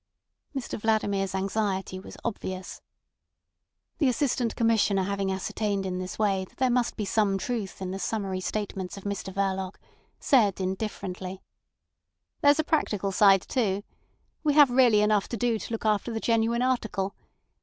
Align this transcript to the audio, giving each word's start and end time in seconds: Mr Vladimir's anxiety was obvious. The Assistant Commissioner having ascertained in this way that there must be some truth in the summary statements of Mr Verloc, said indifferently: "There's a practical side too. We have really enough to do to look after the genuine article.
Mr 0.55 0.79
Vladimir's 0.79 1.35
anxiety 1.35 1.99
was 1.99 2.17
obvious. 2.25 2.81
The 3.99 4.07
Assistant 4.09 4.55
Commissioner 4.55 5.03
having 5.03 5.31
ascertained 5.31 5.85
in 5.85 5.99
this 5.99 6.17
way 6.17 6.43
that 6.45 6.57
there 6.57 6.71
must 6.71 6.95
be 6.95 7.05
some 7.05 7.37
truth 7.37 7.83
in 7.83 7.91
the 7.91 7.99
summary 7.99 8.41
statements 8.41 8.97
of 8.97 9.03
Mr 9.03 9.31
Verloc, 9.31 9.75
said 10.19 10.59
indifferently: 10.59 11.43
"There's 12.41 12.57
a 12.57 12.63
practical 12.63 13.11
side 13.11 13.43
too. 13.43 13.83
We 14.43 14.55
have 14.55 14.71
really 14.71 15.01
enough 15.01 15.29
to 15.29 15.37
do 15.37 15.59
to 15.59 15.71
look 15.71 15.85
after 15.85 16.11
the 16.11 16.19
genuine 16.19 16.63
article. 16.63 17.13